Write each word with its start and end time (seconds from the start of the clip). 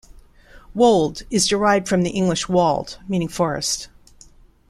Wold, 0.73 1.21
is 1.29 1.45
derived 1.45 1.87
from 1.87 2.01
the 2.01 2.09
Old 2.09 2.17
English 2.17 2.49
"Wald" 2.49 2.97
meaning 3.07 3.27
"forest". 3.27 3.87